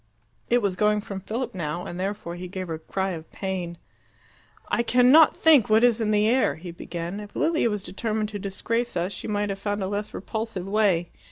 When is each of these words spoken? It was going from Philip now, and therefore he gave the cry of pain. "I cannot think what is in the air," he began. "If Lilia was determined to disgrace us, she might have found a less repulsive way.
It 0.49 0.63
was 0.63 0.75
going 0.75 1.01
from 1.01 1.19
Philip 1.19 1.53
now, 1.53 1.85
and 1.85 1.99
therefore 1.99 2.33
he 2.33 2.47
gave 2.47 2.69
the 2.69 2.79
cry 2.79 3.11
of 3.11 3.29
pain. 3.31 3.77
"I 4.67 4.81
cannot 4.81 5.37
think 5.37 5.69
what 5.69 5.83
is 5.83 6.01
in 6.01 6.09
the 6.09 6.27
air," 6.27 6.55
he 6.55 6.71
began. 6.71 7.19
"If 7.19 7.35
Lilia 7.35 7.69
was 7.69 7.83
determined 7.83 8.29
to 8.29 8.39
disgrace 8.39 8.97
us, 8.97 9.13
she 9.13 9.27
might 9.27 9.49
have 9.49 9.59
found 9.59 9.83
a 9.83 9.87
less 9.87 10.11
repulsive 10.11 10.67
way. 10.67 11.11